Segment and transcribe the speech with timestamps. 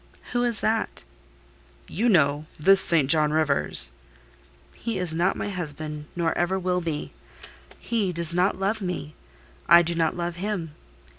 [0.31, 1.03] "Who is that?"
[1.87, 3.07] "You know—this St.
[3.07, 3.91] John Rivers."
[4.73, 7.13] "He is not my husband, nor ever will be.
[7.79, 9.13] He does not love me:
[9.69, 10.71] I do not love him.